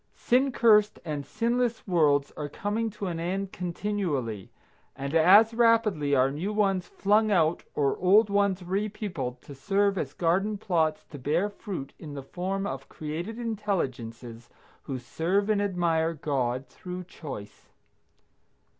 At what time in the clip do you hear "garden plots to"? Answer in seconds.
10.15-11.19